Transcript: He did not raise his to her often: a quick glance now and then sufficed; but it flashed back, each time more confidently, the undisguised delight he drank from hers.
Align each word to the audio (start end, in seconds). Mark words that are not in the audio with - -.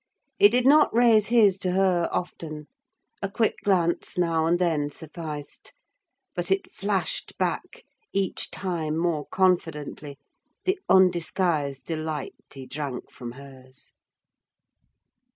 He 0.39 0.49
did 0.49 0.65
not 0.65 0.91
raise 0.91 1.27
his 1.27 1.59
to 1.59 1.73
her 1.73 2.09
often: 2.11 2.65
a 3.21 3.29
quick 3.29 3.57
glance 3.63 4.17
now 4.17 4.47
and 4.47 4.57
then 4.57 4.89
sufficed; 4.89 5.73
but 6.33 6.49
it 6.49 6.71
flashed 6.71 7.37
back, 7.37 7.83
each 8.11 8.49
time 8.49 8.97
more 8.97 9.27
confidently, 9.27 10.17
the 10.65 10.79
undisguised 10.89 11.85
delight 11.85 12.33
he 12.51 12.65
drank 12.65 13.11
from 13.11 13.33
hers. 13.33 13.93